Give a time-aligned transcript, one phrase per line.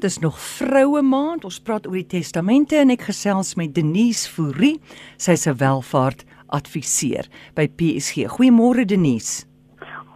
[0.00, 1.44] Dis nog vroue maand.
[1.44, 4.78] Ons praat oor die testamente en ek gesels met Denise Fourie.
[5.20, 8.24] Sy's 'n welvaart adviseur by PSG.
[8.32, 9.44] Goeiemôre Denise.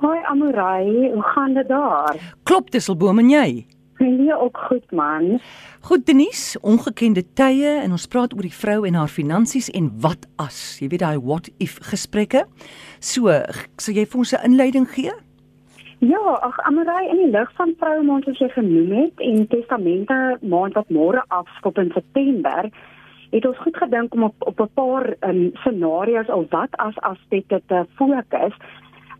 [0.00, 2.16] Hoi Amorai, hoe gaan dit daar?
[2.44, 3.66] Klop Disselboom en jy?
[3.98, 5.40] Nee, ook goed man.
[5.80, 10.26] Goed Denise, ongekende tye en ons praat oor die vrou en haar finansies en wat
[10.36, 10.78] as.
[10.80, 12.46] Jy weet daai what if gesprekke.
[13.00, 13.28] So,
[13.76, 15.12] sal jy vir ons 'n inleiding gee?
[15.98, 20.16] Ja, ag Amarai in die lig van vroue maand wat jy genoem het en testamente
[20.42, 22.68] maand wat môre afskop in September,
[23.30, 27.62] het ons goed gedink om op op 'n paar um, scenario's of wat as aspekte
[27.66, 28.54] te fokus.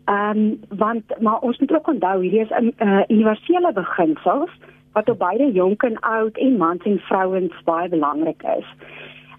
[0.05, 4.51] Ehm um, want maar ons moet ook onthou hierdie is 'n uh, universele beginsels
[4.93, 8.67] wat op beide jonk en oud en mans en vrouens baie belangrik is.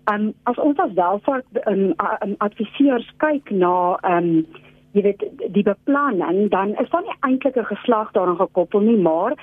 [0.05, 4.47] Ehm um, as ons as welvaart um, um, adviseurs kyk na ehm um,
[4.97, 9.37] jy weet die beplanning dan is daar nie eintlik 'n geslag daaraan gekoppel nie maar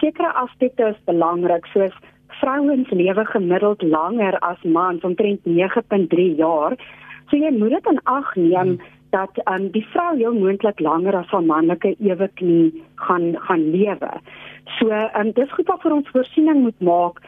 [0.00, 1.94] sekere aspekte is belangrik soos
[2.40, 6.76] vrouens lewe gemiddeld langer as mans omtrent 9.3 jaar.
[7.30, 8.80] So jy moet dit in ag neem hmm.
[9.14, 14.12] dat um, die vrou jou moontlik langer as haar manlike eweknie gaan gaan lewe.
[14.78, 17.22] So um, dis goed wat vir ons voorsiening moet maak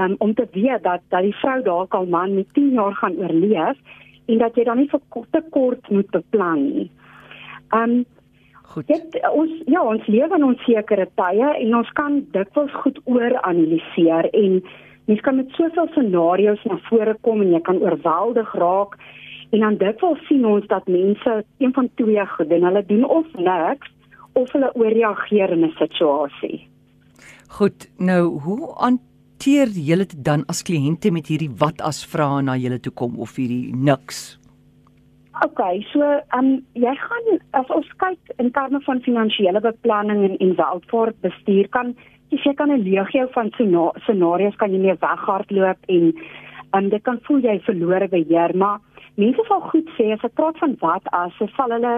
[0.00, 3.18] um, om te weet dat dat die vrou dalk al man met 10 jaar gaan
[3.20, 6.90] oorleef en dat jy dan nie vir te kort moet beplan nie
[7.74, 8.04] um,
[8.62, 8.86] goed.
[8.86, 14.30] Dit ons ja, ons lewe in onsekere tye en ons kan dikwels goed oor analiseer
[14.32, 14.60] en
[15.04, 18.96] mens kan met soveel scenario's na vore kom en jy kan oorweldig raak
[19.52, 22.64] en dan dikwels sien ons dat mense een van twee goed doen.
[22.64, 23.90] Hulle doen of niks
[24.34, 26.68] of hulle ooreageer in 'n situasie.
[27.48, 32.56] Goed, nou hoe hanteer julle dit dan as kliënte met hierdie wat as vrae na
[32.56, 34.38] julle toe kom of hierdie niks?
[35.42, 40.36] Okay, so ehm um, jy gaan as ons kyk in terme van finansiële beplanning en
[40.44, 41.90] en welvaart bestuur kan
[42.30, 47.18] jy kan 'n legio van scenario's kan jy mee weghardloop en ehm um, dit kan
[47.22, 48.78] voel jy verlore beheer, maar
[49.16, 51.94] mense sal goed sê as ek praat van wat as, so sal hulle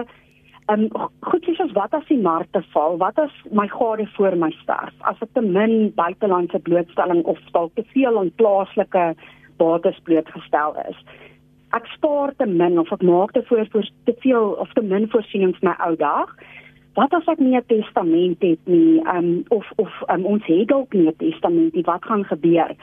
[0.69, 4.35] ehm um, goed sê as wat as die markte val, wat as my gade voor
[4.35, 9.15] my sterf, as ek te min buitelandse blootstelling of dalk te veel aan plaaslike
[9.57, 10.97] bates blootgestel is
[11.75, 15.09] ek spaar te min of ek maak te voor vir te veel of te min
[15.11, 16.31] voorsiening vir my ou dag.
[16.97, 20.93] Wat as ek nie 'n testament het nie, um, of of um, ons het dalk
[20.93, 22.75] nie 'n testament nie, wat gaan gebeur?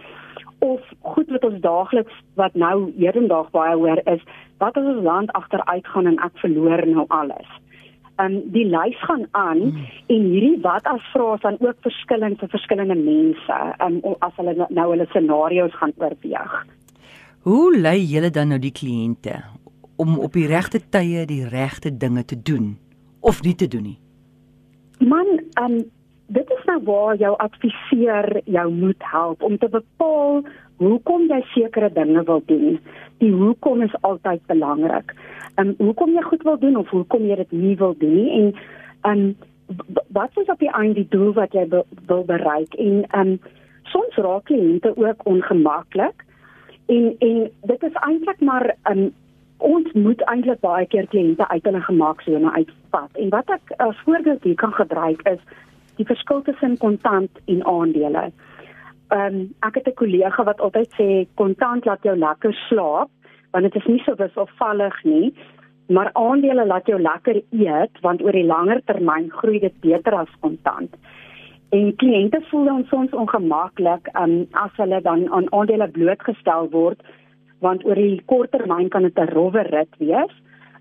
[0.60, 4.22] Of goed wat ons daagliks wat nou hedendag baie hoor is,
[4.58, 7.48] wat as ons land agteruit gaan en ek verloor nou alles?
[8.22, 9.86] Um die lys gaan aan hmm.
[10.06, 14.90] en hierdie wat as vrae dan ook verskillend vir verskillende mense, um as hulle nou
[14.90, 16.64] hulle scenario's gaan oorweeg.
[17.44, 19.34] Hoe lei julle dan nou die kliënte
[20.00, 22.70] om op die regte tye die regte dinge te doen
[23.20, 23.98] of nie te doen nie?
[25.04, 25.28] Man,
[25.60, 25.74] um
[26.32, 30.40] dit is nou waar jou adviseur jou moet help om te bepaal
[30.80, 32.80] hoekom jy sekere dinge wil doen.
[33.20, 35.12] Die hoekom is altyd belangrik.
[35.60, 38.52] Um hoekom jy goed wil doen of hoekom jy dit nie wil doen nie en
[39.12, 39.26] um
[40.16, 43.40] wat is op die einde die doel wat jy wil bereik en um
[43.92, 46.24] soms raak kliënte ook ongemaklik
[46.86, 49.12] En en dit is eintlik maar um,
[49.58, 53.10] ons moet eintlik baie keer kliënte uit hulle gemaaksone uitvat.
[53.12, 55.40] En wat ek as voorbeeld hier kan gebruik is
[55.96, 58.30] die verskil tussen kontant en aandele.
[59.08, 63.10] Ehm um, ek het 'n kollega wat altyd sê kontant laat jou lekker slaap
[63.52, 65.34] want dit is nie so wisselvallig nie.
[65.88, 70.32] Maar aandele laat jou lekker eet want oor die langer termyn groei dit beter as
[70.40, 70.96] kontant.
[71.70, 77.00] En kliënte voel dan soms ongemaklik um, as hulle dan aan aandele blootgestel word
[77.64, 80.34] want oor die kort termyn kan dit 'n rowwe rit wees,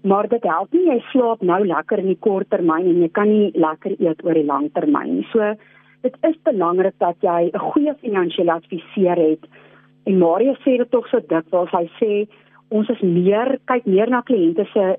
[0.03, 3.29] maar dit help nie jy slaap nou lekker in die kort termyn en jy kan
[3.29, 5.27] nie lekker eet oor die lang termyn nie.
[5.31, 5.53] So
[6.01, 9.43] dit is belangrik dat jy 'n goeie finansiële adviseur het.
[10.05, 12.27] En Mario sê dit tog so dikwels, hy sê
[12.69, 14.97] ons is meer kyk meer na kliënte se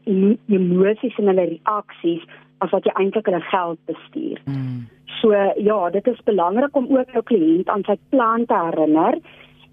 [0.48, 2.22] emosies en hulle reaksies
[2.58, 4.42] as wat jy eintlik hulle geld bestuur.
[4.44, 4.84] Mm.
[5.20, 9.18] So ja, dit is belangrik om ook jou kliënt aan sy plan te herinner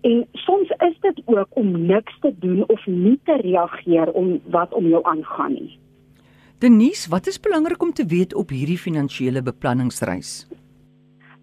[0.02, 4.74] en soms is dit ook om niks te doen of nie te reageer om wat
[4.74, 5.78] om jou aangaan nie.
[6.62, 10.48] Denise, wat is belangrik om te weet op hierdie finansiële beplanningsreis?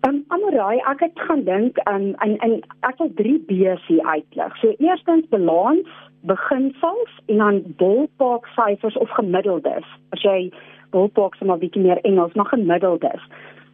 [0.06, 2.52] Um Amarai, ek het gaan dink aan um, en en
[2.86, 4.56] ek het 3 B's hier uitlig.
[4.62, 5.90] So eerstens balans,
[6.20, 9.86] beginsels en dan ballpark syfers of gemiddeldes.
[10.14, 10.52] As jy
[10.90, 13.22] ballpark sommer 'n bietjie meer Engels, maar gemiddeldes.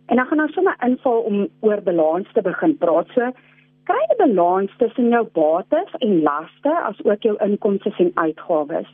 [0.06, 3.08] En dan gaan ons sommer inval om oor balans te begin praat.
[3.14, 3.32] So
[3.84, 8.88] kry 'n balans tussen jou bates en laste as ook jou inkomste en uitgawes.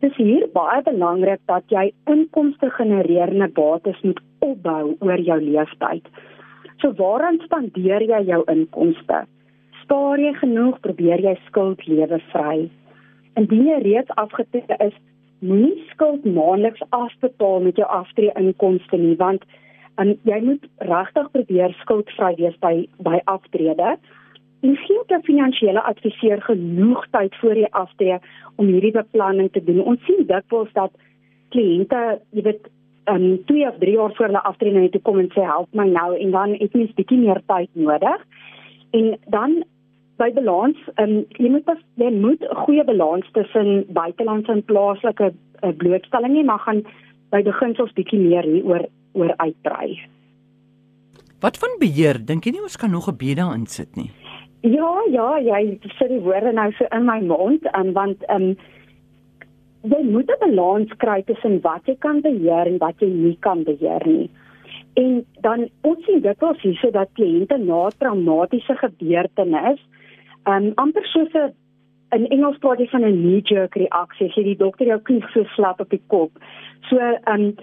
[0.00, 6.08] Dis hier baie belangrik dat jy inkomste genererende bates moet opbou oor jou lewenstyd.
[6.80, 9.20] So waaraan spandeer jy jou inkomste?
[9.82, 10.80] Spaar jy genoeg?
[10.80, 12.70] Probeer jy skuld lewe vry?
[13.38, 14.96] Indien jy reeds afgetree is,
[15.42, 19.44] moenie skuld maandeliks afbetaal met jou aftree inkomste nie, want
[20.00, 22.74] en jy moet regtig probeer skuldvry wees by
[23.04, 23.96] by aftrede.
[24.62, 28.18] En gee jou finansiële adviseur genoeg tyd voor jy aftree
[28.56, 29.82] om hierdie beplanning te doen.
[29.82, 30.94] Ons sien dikwels dat
[31.52, 32.70] kliënte, jy weet,
[33.10, 35.88] um 2 of 3 jaar voor hulle aftree net toe kom en sê help my
[35.90, 38.26] nou en dan het mens bietjie meer tyd nodig.
[38.94, 39.62] En dan
[40.20, 45.32] by balans, um jy moet pas, jy moet 'n goeie balans tussen buitelandse en plaaslike
[45.62, 46.82] uh, blootstelling hê, maar gaan
[47.30, 50.00] by beginsels bietjie meer hier oor oor uitbrei.
[51.40, 52.18] Wat van beheer?
[52.24, 54.10] Dink jy nie ons kan nog 'n beda insit nie?
[54.62, 58.56] Ja, ja, jy sit die woorde nou so in my mond, um, want um
[59.82, 63.64] jy moet 'n balans kry tussen wat jy kan beheer en wat jy nie kan
[63.64, 64.30] beheer nie.
[64.94, 69.80] En dan ons sien dit ons hierso dat kliënte na traumatiese gebeurtenis,
[70.46, 71.52] um amper soos 'n
[72.12, 75.24] in Engels praat jy van 'n knee jerk reaksie, as jy die dokter jou knie
[75.32, 76.30] so slap op die kop.
[76.88, 77.56] So um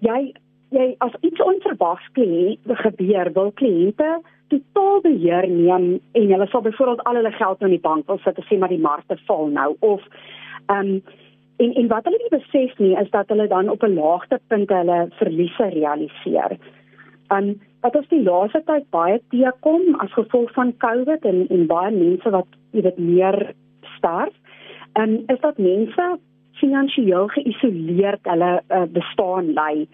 [0.00, 0.34] jy
[0.70, 7.14] jy as iets onverwags gebeur, wil kliënte totaal beheer neem en hulle sal byvoorbeeld al
[7.20, 10.02] hulle geld in die bank wil sit en sê maar die markte val nou of
[10.66, 11.02] ehm um,
[11.62, 15.08] en en wat hulle nie besef nie is dat hulle dan op 'n laagtepunt hulle
[15.20, 16.58] verliese realiseer.
[17.30, 21.66] Ehm um, wat ons die laaste tyd baie teekom as gevolg van COVID en en
[21.68, 23.38] baie mense wat jy weet meer
[23.96, 24.32] sterf,
[25.00, 26.08] um, is dat mense
[26.60, 29.86] finansiëel geïsoleerd hulle uh, bestaan lei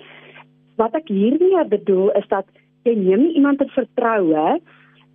[0.81, 2.49] wat ek hiermee bedoel is dat
[2.89, 4.45] jy neem nie iemand te vertroue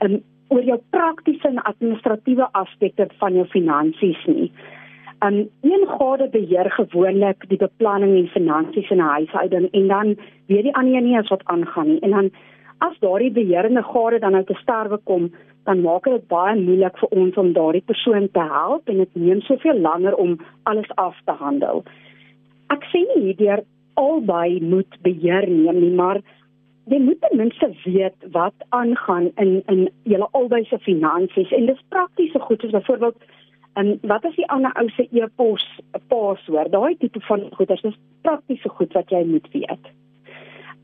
[0.05, 0.17] um,
[0.53, 4.49] oor jou praktiese en administratiewe aspekte van jou finansies nie.
[5.25, 10.07] Um een gade beheer gewoonlik die beplanning en finansies in 'n huishouding en dan
[10.51, 11.99] weet die ander nie eens wat aangaan nie.
[11.99, 12.29] En dan
[12.83, 15.29] as daardie beheerende gade dan nou te sterwe kom,
[15.65, 19.41] dan maak dit baie moeilik vir ons om daardie persoon te help en dit neem
[19.47, 21.83] soveel langer om alles af te handel.
[22.73, 23.63] Ek sê nie hierdeur
[23.95, 26.21] albei moet beheer neem nie, maar
[26.91, 31.81] jy moet ten minste weet wat aangaan in in julle albei se finansies en dis
[31.89, 33.17] praktiese goed soos byvoorbeeld
[33.81, 35.65] en wat is die ander ou se e-pos
[36.11, 37.97] paswoord daai tipe van goeders dis
[38.27, 39.89] praktiese goed wat jy moet weet.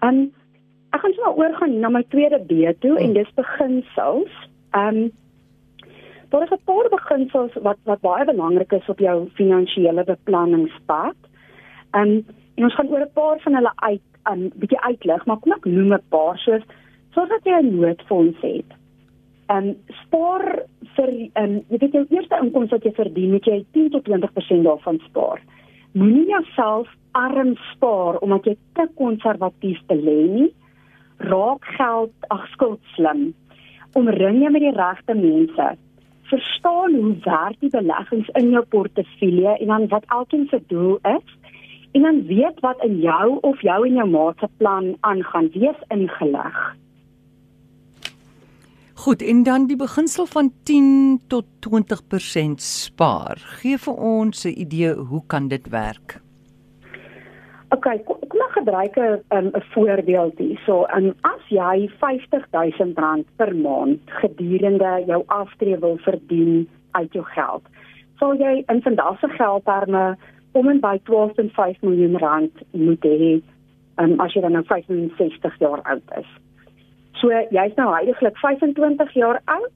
[0.01, 0.31] En
[0.91, 4.31] ek gaan nou oorgaan na my tweede B toe en dis beginsels.
[4.75, 5.11] Um
[6.29, 11.15] daar is 'n paar beginsels wat wat baie belangrik is op jou finansiële beplanningspad.
[11.93, 12.23] Um
[12.61, 15.51] En ons gaan oor 'n paar van hulle uit 'n um, bietjie uitlig, maar kom
[15.51, 16.63] ek noem 'n paar soos
[17.13, 18.69] sodat jy 'n noodfonds het.
[19.45, 20.63] En um, spaar
[20.95, 24.63] vir um, jy weet jou eerste inkomste wat jy verdien, moet jy 10 tot 20%
[24.63, 25.41] daarvan spaar.
[25.91, 30.53] Moenie jouself arm spaar omdat jy te konservatief belê nie.
[31.27, 33.31] Raak geld ag skuld slim.
[33.93, 35.67] Omring jou met die regte mense.
[36.31, 41.37] Verstaan hoe werk die beleggings in jou portefeulje en dan wat elkeen se doel is
[41.91, 45.81] en dan weet wat in jou of jou en jou maat se plan aangaan, wees
[45.87, 46.61] ingelig.
[49.01, 53.41] Goed, en dan die beginsel van 10 tot 20% spaar.
[53.59, 56.21] Gee vir ons 'n idee hoe kan dit werk?
[57.69, 57.87] OK,
[58.41, 60.59] kom ek gebruik 'n 'n voorbeeld hier.
[60.65, 67.61] So, um, as jy R50000 per maand gedurende jou aftrede wil verdien uit jou geld,
[68.19, 70.17] sal jy in vandag se geldterme
[70.51, 73.41] om en by 12.5 miljoen rand moet hê
[73.97, 76.27] um, as jy dan nou 65 jaar oud is.
[77.13, 79.71] So jy's nou heidaglik 25 jaar oud.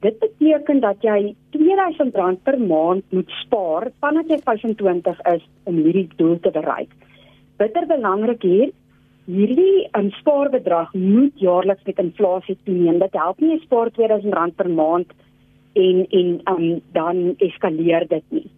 [0.00, 6.08] Dit beteken dat jy R2000 per maand moet spaar vanaf jy 25 is om hierdie
[6.16, 6.90] doel te bereik.
[7.62, 8.70] Bitter belangrik hier,
[9.30, 12.98] hierdie um, spaarbedrag moet jaarliks met inflasie toeneem.
[12.98, 15.12] Dit help nie jy spaar R2000 per maand
[15.78, 16.64] en en um,
[16.96, 18.48] dan eskaleer dit nie.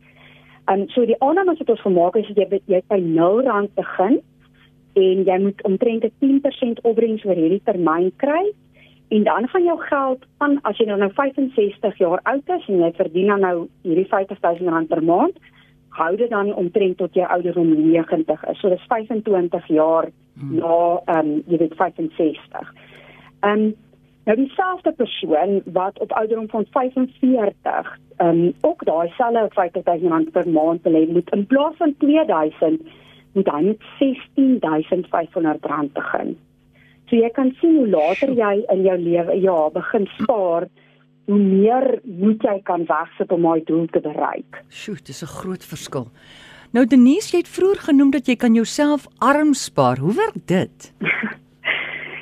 [0.72, 4.20] Um, so die aanname wat ons gemaak het is jy jy by R0 begin
[5.04, 8.46] en jy moet omtrent 10% opbrengs oor hierdie termyn kry
[9.12, 12.92] en dan gaan jou geld van as jy nou 65 jaar oud is en jy
[12.96, 15.36] verdien dan nou hierdie R50000 per maand
[15.94, 18.60] hou dit dan omtrent tot jy ouderdom 90 is.
[18.60, 20.58] So dis 25 jaar hmm.
[20.58, 22.74] na ehm um, jy weet 65.
[23.40, 23.72] Ehm um,
[24.24, 30.30] Nou dieselfde persoon wat op ouderdom van 45 ehm um, ook daai selfe 50000 rand
[30.30, 32.80] per maand belê moet in plaas van 2000
[33.32, 36.36] moet hy met 16500 rand begin.
[37.06, 40.68] So jy kan sien hoe later jy in jou lewe ja begin spaar
[41.26, 44.64] hoe meer moet jy kan wegsit om daai doel te bereik.
[44.68, 46.10] Sjoe, dis 'n groot verskil.
[46.72, 49.98] Nou Denise, jy het vroeër genoem dat jy kan jouself arm spaar.
[49.98, 50.92] Hoe werk dit?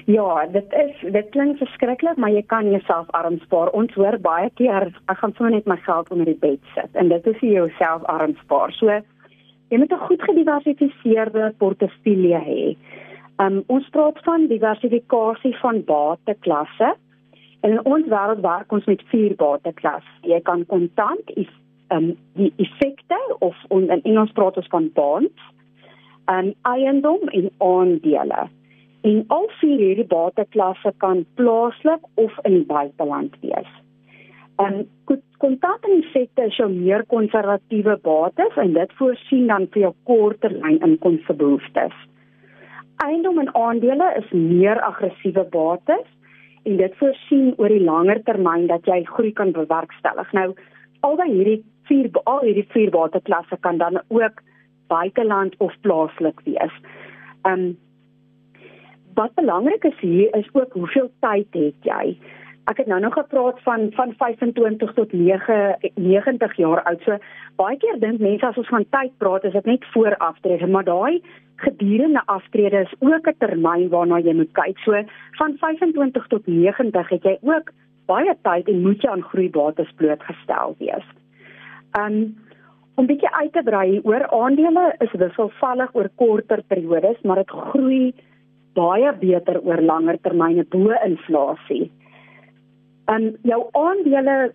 [0.07, 3.71] Ja, dit is dit klink verskriklik, maar jy kan jouself arm spaar.
[3.71, 7.09] Ons hoor baie keer ek gaan sommer net my geld onder die bed sit en
[7.13, 8.75] dit is jy jouself arm spaar.
[8.75, 8.91] So
[9.71, 12.77] jy moet 'n goed gediversifiseerde portefeulje hê.
[13.39, 16.95] Um ons praat van diversifikasie van bateklasse.
[17.63, 20.15] In ons wêreld werk ons met vier bateklasse.
[20.27, 21.29] Jy kan kontant,
[21.95, 25.45] um die effekte of in Engels praat ons van bonds,
[26.33, 28.49] um eiendom en aandele.
[29.07, 33.71] En al vier hierdie bateklasse kan plaaslik of in die buiteland wees.
[34.63, 34.83] En
[35.43, 40.83] kontant en effekte is jou meer konservatiewe bates en dit voorsien dan vir jou korttermyn
[40.87, 41.95] inkomstebehoeftes.
[43.07, 46.11] Eiendom en aandele is meer aggressiewe bates
[46.63, 50.33] en dit voorsien oor die langer termyn dat jy groei kan bewerkstellig.
[50.33, 50.53] Nou
[51.01, 54.43] albei hierdie vier al hierdie vier bateklasse kan dan ook
[54.93, 56.77] buiteland of plaaslik wees.
[57.49, 57.73] Um
[59.15, 62.17] wat belangrik is hier is ook hoeveel tyd het jy?
[62.71, 67.01] Ek het nou nog gepraat van van 25 tot 9 90 jaar oud.
[67.03, 67.19] So
[67.59, 70.85] baie keer dink mense as ons van tyd praat, is dit net voor aftrede, maar
[70.85, 71.23] daai
[71.57, 74.79] gedurende aftrede is ook 'n termyn waarna jy moet kyk.
[74.79, 77.73] So van 25 tot 90 het jy ook
[78.07, 81.07] baie tyd en moet jy aan groeibates blootgestel wees.
[81.99, 82.37] Um
[82.95, 88.15] om bietjie uit te brei oor aandele is wisselvallig oor korter periodes, maar dit groei
[88.75, 91.91] baie beter oor langer termyne bo inflasie.
[93.13, 94.53] En jou aandele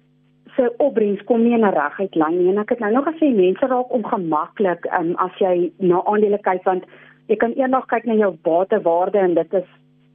[0.56, 3.34] se opbrengs kom nie in 'n reguit lyn nie en ek het nou nog gesê
[3.36, 6.84] mense raak ongemaklik um, as jy na aandele kyk want
[7.28, 9.68] jy kan eendag kyk na jou batewaarde en dit is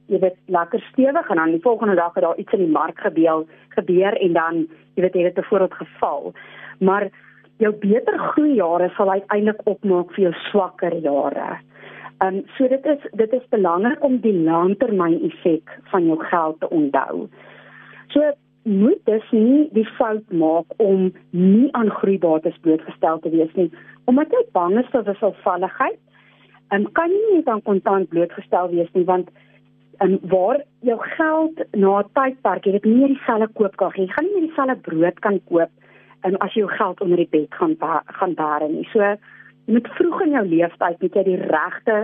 [0.07, 2.99] jy weet lekker stewig en dan die volgende dag het daar iets in die mark
[2.99, 3.45] gebeur
[3.75, 4.55] gebeur en dan
[4.95, 6.33] jy weet het dit tevoorop geval.
[6.79, 7.09] Maar
[7.57, 11.59] jou beter groei jare sal uiteindelik opmaak vir jou swakker jare.
[12.19, 16.59] Ehm um, so dit is dit is belangrik om die langtermyn effek van jou geld
[16.59, 17.27] te onthou.
[18.07, 18.33] So
[18.63, 23.69] moet dus nie die fout maak om nie aan groeibates blootgestel te wees nie,
[24.05, 25.99] omdat jy bang is vir wisselvalligheid.
[26.71, 29.29] Um, kan jy nie dan kontant blootgestel wees nie want
[30.01, 34.07] um, waar jou geld na 'n tydperk jy het nie dieselfde koopkrag nie.
[34.07, 35.71] Jy gaan nie meer dieselfde brood kan koop
[36.25, 37.77] um, as jy jou geld onder die bed gaan
[38.19, 38.87] gaan bære nie.
[38.93, 39.15] So
[39.63, 41.97] Jy moet vroeg in jou lewenstyd met jy die regte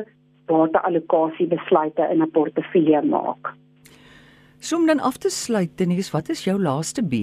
[0.48, 3.52] bateallokasie besluite in 'n portefeulje maak.
[4.60, 7.14] So om dan af te sluit, Denise, wat is jou laaste B?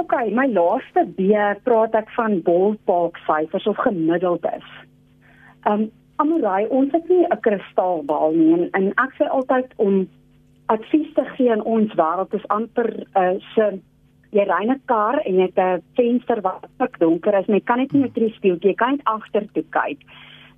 [0.00, 1.34] OK, my laaste B
[1.66, 4.68] praat ek van ballpark syfers of gemiddeldes.
[5.68, 10.08] Um Amorai, ons het nie 'n kristalbal nie en, en ek sê altyd om
[10.66, 13.78] advies te gee in ons wêreld is amper uh, se
[14.34, 17.78] jy ry 'n kar en jy het 'n venster wat pik donker is, jy kan
[17.78, 20.00] net nie met die spieël jy kan net agter toe kyk.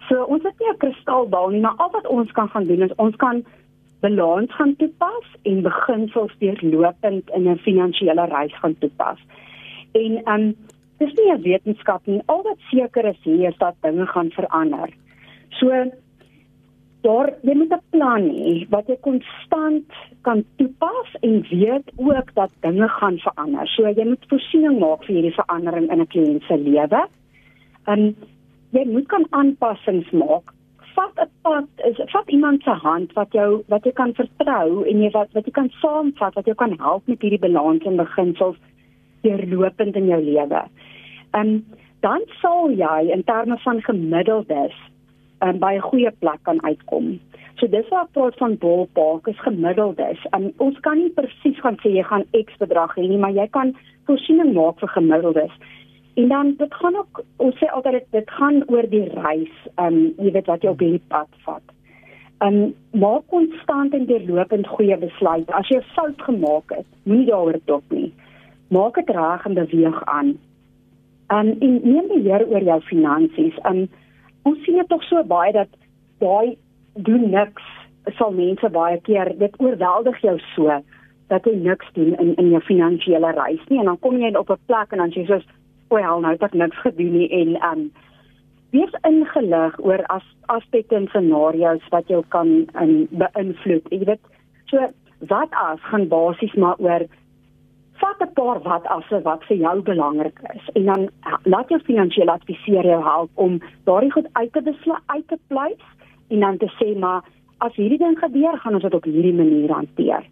[0.09, 2.97] So ons het nie 'n kristalbal nie, maar al wat ons kan gaan doen is
[2.97, 3.45] ons kan
[4.01, 9.19] balans gaan toepas en beginsels deurlopend in 'n finansiële reis gaan toepas.
[9.93, 10.55] En um,
[10.99, 14.89] dis nie 'n wetenskap nie, al wat seker is hier is dat dinge gaan verander.
[15.49, 15.91] So
[17.01, 19.93] daar jy moet 'n plan hê wat jy konstant
[20.23, 23.67] kan toepas en weet ook dat dinge gaan verander.
[23.69, 27.07] So jy moet voorsiening maak vir hierdie verandering in 'n kliënt se lewe.
[27.87, 28.17] En
[28.71, 30.53] jy moet kan aanpassings maak.
[30.95, 35.03] Vat 'n pad, is vat iemand se hand wat jou wat jy kan vertrou en
[35.03, 38.57] jy wat wat jy kan saamvat wat jou kan help met hierdie balans en beginsels
[39.23, 40.63] deurlopend in jou lewe.
[41.31, 41.65] En
[42.01, 44.77] dan sal jy in terme van gemiddeldes
[45.45, 47.21] um, by 'n goeie plek kan uitkom.
[47.61, 50.21] So dis wat ek praat van ballpark is gemiddeldes.
[50.37, 53.47] Um, ons kan nie presies gaan sê jy gaan X bedrag hê nie, maar jy
[53.53, 53.75] kan
[54.07, 55.53] voorsiening maak vir gemiddeldes.
[56.15, 60.01] En dan dit gaan ook ons sê altyd dit, dit gaan oor die reis, um
[60.19, 61.75] jy weet wat jy op hierdie pad vat.
[62.45, 65.53] Um maak konstant en deurlopend goeie besluite.
[65.53, 68.13] As jy 'n fout gemaak het, moenie daaroor dop nie.
[68.69, 70.39] Maak dit reg en beweeg aan.
[71.29, 73.59] Um en neem beheer oor jou finansies.
[73.65, 73.89] Um
[74.43, 75.69] ons sien dit tog so baie dat
[76.19, 76.57] daai
[76.95, 77.63] doen niks
[78.17, 80.81] sal mense baie keer dit oorweldig jou so
[81.29, 84.51] dat jy niks doen in in jou finansiële reis nie en dan kom jy op
[84.51, 85.47] 'n plek en dan sê jy soos
[85.91, 87.85] wel nou het ek niks gedoen nie en um
[88.75, 94.21] wees ingelig oor as aspekte en scenario's wat jou kan um, beïnvloed jy weet
[94.73, 94.91] so
[95.33, 97.07] wat as gaan basies maar oor
[98.01, 101.09] vat 'n paar wat asse wat vir jou belangrik is en dan
[101.45, 105.85] laat jou finansiële adviseur jou help om daardie goed uit te besluit uit te pleis
[106.29, 107.23] en dan te sê maar
[107.59, 110.25] as hierdie ding gebeur gaan ons dit op hierdie manier hanteer.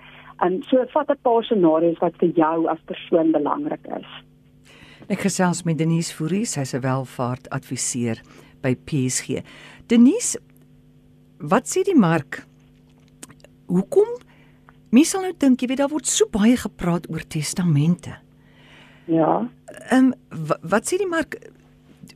[0.45, 4.11] En so vat 'n paar scenario's wat vir jou as persoon belangrik is.
[5.09, 8.21] Ek gesels met Denise Fourie, sy's 'n welvaartadviseur
[8.61, 9.41] by PSG.
[9.89, 10.37] Denise,
[11.41, 12.45] wat sê die mark
[13.69, 14.09] hoekom
[14.91, 18.19] mense sal nou dink, jy weet daar word so baie gepraat oor testamente.
[19.07, 19.49] Ja.
[19.91, 20.15] Ehm um,
[20.63, 21.39] wat, sê die mark?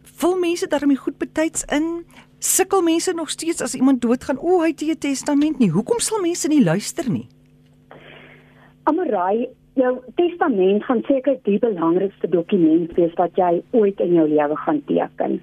[0.02, 2.04] Vul mense daarmee goed betyds in?
[2.40, 4.38] Sukkel mense nog steeds as iemand doodgaan?
[4.38, 5.70] O, hy het 'n testament nie.
[5.70, 7.28] Hoekom sal mense nie luister nie?
[8.84, 14.58] Amarai, jou testament gaan seker die belangrikste dokument wees wat jy ooit in jou lewe
[14.64, 15.40] gaan teken.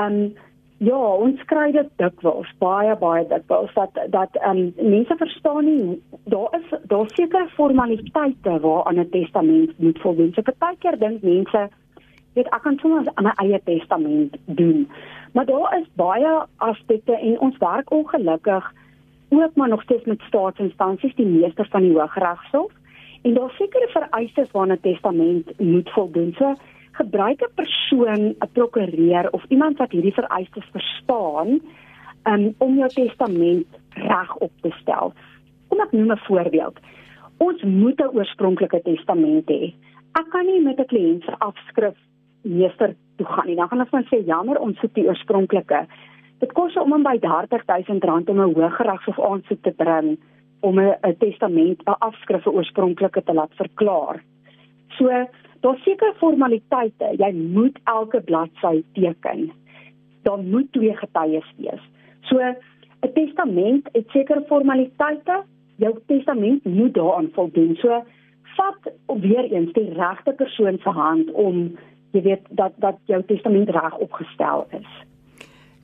[0.00, 0.34] Um
[0.82, 6.00] ja, ons kry dit dikwels, baie baie dikwels dat dat um mense verstaan nie
[6.32, 10.32] daar is daar sekere formaliteite waaraan 'n testament moet voldoen.
[10.34, 11.68] So partykeer dink mense
[12.34, 14.88] weet ek kan sommer 'n eie testament doen.
[15.32, 18.72] Maar daar is baie aspekte en ons werk ongelukkig
[19.28, 22.72] ook maar nog steeds met staatsinstansies, die meester van die Hooggeregshof
[23.24, 26.34] en daar sekerre vereistes waarna 'n testament moet voldoen.
[26.38, 26.54] So
[26.92, 31.60] gebruik 'n persoon, 'n prokureur of iemand wat hierdie vereistes verstaan
[32.24, 35.12] um, om jou testament reg op te stel.
[35.68, 36.78] Kom ek noem 'n voorbeeld.
[37.36, 39.74] Ons moet 'n oorspronklike testament hê.
[40.12, 41.96] Ek kan nie met 'n kliënt se afskrif
[42.42, 43.56] meester toe gaan nie.
[43.56, 45.86] Dan gaan hulle van sê jammer, ons soek die oorspronklike.
[46.38, 50.18] Dit kos om by R30000 om 'n hooggeregshof aansoek te bring
[50.64, 54.22] om 'n testament, 'n afskrif vir oorspronklike te laat verklaar.
[54.88, 55.08] So,
[55.60, 57.14] daar's sekere formaliteite.
[57.18, 59.52] Jy moet elke bladsy teken.
[60.22, 61.82] Daar moet twee getuies wees.
[62.20, 65.42] So, 'n testament het sekere formaliteite.
[65.76, 67.76] Jou testament moet daaraan voldoen.
[67.76, 68.04] So,
[68.56, 71.76] vat weer eens die regte persoon se hand om
[72.10, 74.90] jy weet dat dat jou testament reg opgestel is.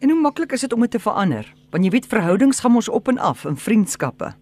[0.01, 1.55] En hoe maklik is dit om dit te verander?
[1.71, 4.33] Want jy weet verhoudings gaan ons op en af in vriendskappe.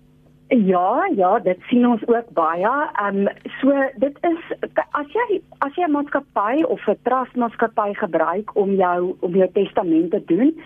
[0.48, 2.68] Ja, ja, dit sien ons ook baie.
[2.68, 3.28] Ehm um,
[3.60, 4.52] so dit is
[4.96, 10.10] as jy as jy 'n maatskappy of 'n trustmaatskappy gebruik om jou om jou testament
[10.10, 10.56] te doen,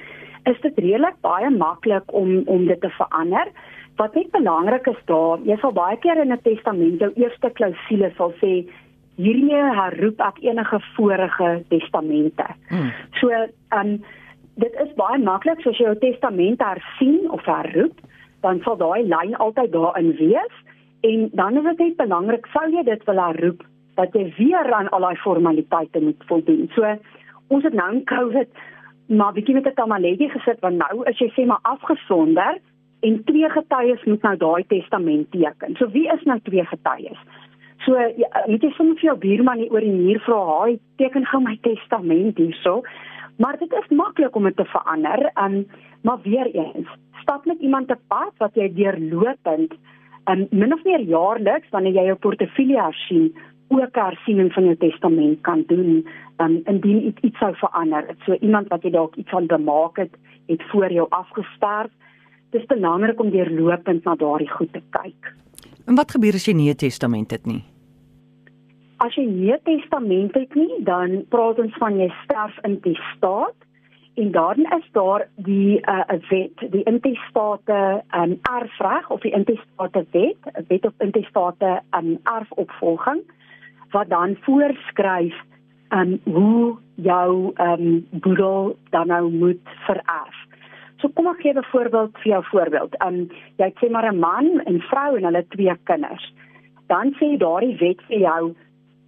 [0.44, 3.50] is dit redelik baie maklik om om dit te verander.
[3.96, 8.12] Wat net belangrik is daar, jy sal baie keer in 'n testament jou eerste klousule
[8.16, 8.68] sal sê
[9.16, 12.46] hiermee herroep ek enige vorige testamente.
[12.68, 12.92] Hmm.
[13.20, 14.04] So ehm um,
[14.54, 17.98] dit is baie maklik soos jy jou testament hersien of herroep
[18.42, 20.54] dan sal daai lyn altyd daarin wees
[21.08, 23.62] en dan is dit net belangrik sou jy dit wil herroep
[24.00, 26.68] dat jy weer aan al daai formaliteite moet voldoen.
[26.74, 26.94] So
[27.48, 28.48] ons het nou in Covid
[29.06, 32.58] maar bietjie met 'n tamaletjie gesit want nou is jy sê maar afgesonder
[33.00, 35.76] en twee getuies moet nou daai testament teken.
[35.76, 37.18] So wie is nou twee getuies?
[37.84, 41.26] So ja, moet jy soms vir jou buurman nie oor die muur vra, "Haai, teken
[41.26, 42.82] gou my testament hierso."
[43.38, 45.30] Maar dit is maklik om dit te verander.
[45.34, 45.66] Um
[46.02, 46.88] maar weer eens,
[47.22, 49.74] stap met iemand te pad wat jy deurlopend
[50.30, 53.32] um, min of meer jaarliks wanneer jy jou portefeulje hersien
[53.72, 56.06] ook 'n hersiening van jou testament kan doen
[56.36, 58.14] um, indien iets, iets sou verander.
[58.26, 60.14] So iemand wat jy dalk iets aan bemaak het,
[60.46, 61.90] het voor jou afgesterf.
[62.50, 65.34] Dit is belangrik om deurlopend na daardie goed te kyk.
[65.86, 67.64] En wat gebeur as jy nie 'n testament het nie?
[68.96, 72.98] As jy nie 'n testament het nie, dan praat ons van jy sterf in die
[73.16, 73.56] staat
[74.14, 80.06] en dan is daar die 'n uh, wet die intestate um, erfreg of die intestate
[80.10, 83.22] wet wet op intestate um, erfopvolging
[83.90, 85.34] wat dan voorskryf
[85.88, 90.36] um, hoe jou um, boedel dan nou moet vererf.
[90.96, 92.94] So kom ek gee 'n voorbeeld vir jou voorbeeld.
[93.06, 96.34] Um, jy sê maar 'n man en vrou en hulle twee kinders.
[96.86, 98.54] Dan sê daardie wet vir jou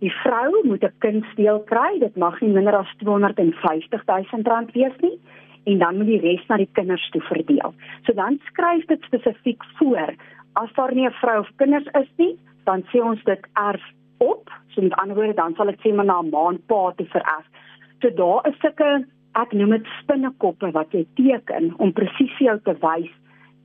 [0.01, 4.97] Die vrou moet 'n kindsteel kry, dit mag nie minder as 250 000 rand wees
[5.01, 5.19] nie
[5.65, 7.75] en dan moet die res na die kinders toe verdeel.
[8.05, 10.15] So dan skryf dit spesifiek voor
[10.53, 13.85] as daar nie 'n vrou of kinders is nie, dan sê ons dit erf
[14.19, 14.51] op.
[14.69, 17.47] So met ander woorde dan sal dit sê maar na 'n maand pa te vererf.
[18.01, 22.75] So daar is sulke ek noem dit spinnekoppe wat jy teken om presies jou te
[22.81, 23.11] wys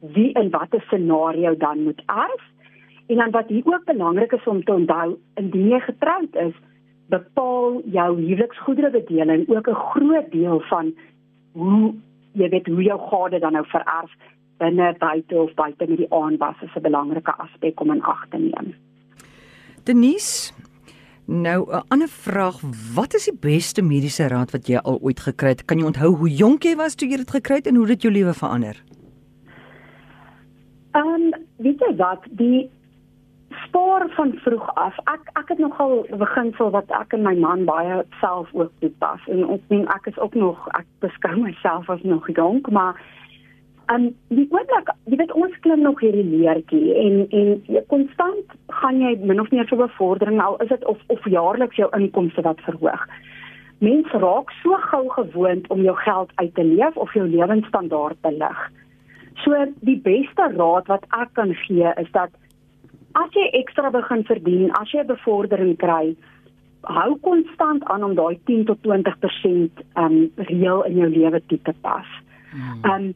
[0.01, 2.43] wie in watter scenario dan moet erf
[3.09, 6.53] En dan wat hier ook belangrik is om te onthou, indien jy getroud is,
[7.09, 10.93] bepaal jou huweliksgoederebedeling ook 'n groot deel van
[11.51, 11.93] hoe
[12.31, 14.11] jy weet hoe jou gade dan nou vererf
[14.57, 18.37] binne buite of buite met die aanwas is 'n belangrike aspek om in ag te
[18.37, 18.75] neem.
[19.83, 20.53] Denise,
[21.25, 22.61] nou 'n ander vraag,
[22.95, 25.65] wat is die beste mediese raad wat jy al ooit gekry het?
[25.65, 28.01] Kan jy onthou hoe jonk jy was toe jy dit gekry het en hoe dit
[28.01, 28.83] jou lewe verander?
[30.91, 32.69] Ehm, um, weet jy wat, die
[33.49, 34.97] spaar van vroeg af.
[35.03, 39.45] Ek ek het nogal beginsel wat ek en my man baie self ook toepas en
[39.45, 42.99] ons neem ek is ook nog ek beskou myself as nog jonk, maar
[43.89, 49.01] en um, die oomblik, jy weet ons klim nog hierdie leertjie en en konstant gaan
[49.01, 52.41] jy min of meer so 'n vordering al is dit of of jaarliks jou inkomste
[52.41, 53.07] wat verhoog.
[53.79, 58.31] Mense raak so gou gewoond om jou geld uit te leef of jou lewensstandaard te
[58.31, 58.59] lig.
[59.43, 62.29] So die beste raad wat ek kan gee is dat
[63.13, 66.15] as jy ekstra begin verdien, as jy 'n bevordering kry,
[66.83, 71.73] hou konstant aan om daai 10 tot 20% um reël in jou lewe toe te
[71.81, 72.05] pas.
[72.51, 72.91] Hmm.
[72.91, 73.13] Um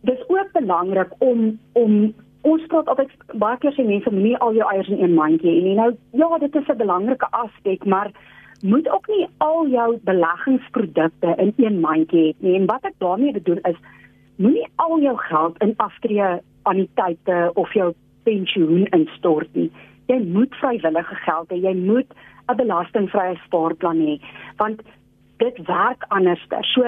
[0.00, 4.66] dis ook belangrik om om ons praat altyd baie keer sê mense moenie al jou
[4.70, 8.10] eiers in een mandjie en nou ja, dit is 'n belangrike aspek, maar
[8.62, 12.54] moet ook nie al jou beleggingsprodukte in een mandjie hê nie.
[12.58, 13.76] En wat ek daarmee bedoel is
[14.36, 17.94] moenie al jou geld in aftree anniteite of jou
[18.28, 19.70] pensioen instort nie.
[20.12, 21.60] Jy moet vrywillige geld hê.
[21.64, 22.10] Jy moet
[22.48, 24.16] 'n belastingvrye spaarplan hê
[24.60, 24.80] want
[25.38, 26.64] dit werk anderster.
[26.74, 26.82] So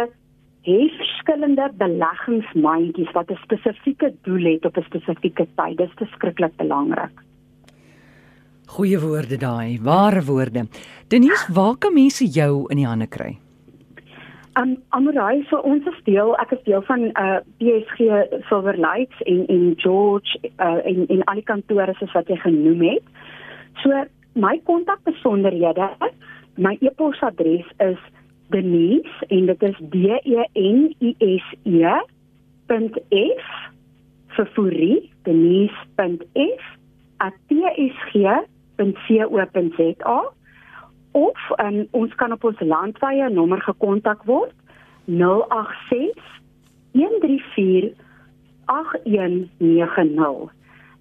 [0.68, 5.76] hê verskillende beleggingsmandjies wat 'n spesifieke doel het op 'n spesifieke tyd.
[5.76, 7.14] Dit is verskriklik belangrik.
[8.66, 10.66] Goeie woorde daai, ware woorde.
[11.09, 13.38] Denise, waar kan mense jou in die hande kry?
[14.61, 18.01] Um Amorai, so ons is deel, ek is deel van uh PSG
[18.49, 22.83] Silver Lights in in George uh in in al die kantore soos wat jy genoem
[22.85, 23.05] het.
[23.83, 23.88] So
[24.35, 25.88] my kontakbesonderhede,
[26.57, 28.01] my e-posadres is
[28.51, 29.94] Denise en dit is D
[30.29, 31.38] E E
[32.70, 33.46] .f
[34.37, 36.64] vir Fourie, denise.f
[37.49, 38.40] @tsg.co.za
[41.12, 44.55] of um, ons kan op ons landwyse nommer gekontak word
[45.05, 46.40] 086
[46.92, 47.94] 134
[48.70, 50.53] 8190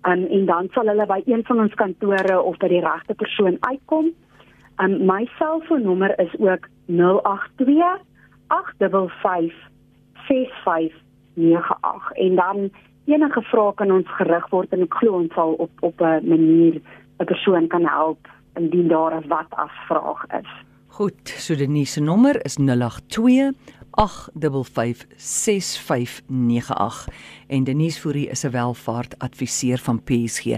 [0.03, 3.57] um, en dan sal hulle by een van ons kantore of by die regte persoon
[3.59, 4.11] uitkom.
[4.81, 7.99] Um, my selfoonnommer is ook 082
[8.47, 9.53] 855
[10.27, 12.69] 6598 en dan
[13.05, 16.81] enige vrae kan ons gerig word en ek glo ons sal op op 'n manier
[17.19, 18.27] 'n persoon kan help
[18.59, 20.49] indien daar 'n wat afvraag is.
[20.87, 23.53] Goed, so Denise se nommer is 082
[23.99, 24.03] 8556598
[27.47, 30.57] en Denise Fourie is 'n welvaart adviseur van PSG.